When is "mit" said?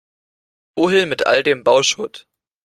1.09-1.27